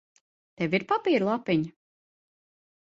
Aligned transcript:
Tev 0.61 0.75
ir 0.79 0.87
papīra 0.93 1.29
lapiņa? 1.29 1.73